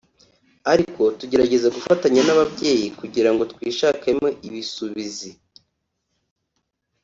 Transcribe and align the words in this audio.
ariko 0.73 1.01
tugerageza 1.19 1.73
gufatanya 1.75 2.21
n’ababyeyi 2.23 2.87
kugira 2.99 3.29
ngo 3.33 3.43
twishakemo 3.51 4.27
ibisubizi 4.47 5.31